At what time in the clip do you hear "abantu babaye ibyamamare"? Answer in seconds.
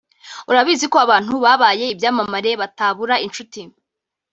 1.05-2.51